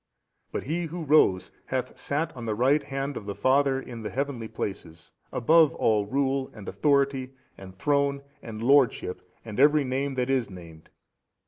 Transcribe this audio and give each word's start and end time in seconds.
But 0.51 0.63
He 0.63 0.85
Who 0.85 1.03
rose 1.03 1.51
hath 1.67 1.95
sat 1.95 2.35
on 2.35 2.47
the 2.47 2.55
Right 2.55 2.81
Hand 2.81 3.15
of 3.15 3.27
the 3.27 3.35
Father 3.35 3.79
in 3.79 4.01
the 4.01 4.09
heavenly 4.09 4.47
places 4.47 5.11
above 5.31 5.75
all 5.75 6.07
rule 6.07 6.49
and 6.55 6.67
authority 6.67 7.33
and 7.55 7.77
throne 7.77 8.21
66 8.39 8.39
and 8.41 8.63
lordship 8.63 9.31
and 9.45 9.59
every 9.59 9.83
name 9.83 10.15
that 10.15 10.31
is 10.31 10.49
named. 10.49 10.89